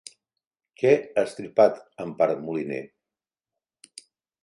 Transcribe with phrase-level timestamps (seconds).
[0.83, 2.83] Què ha estripat Empar Moliner?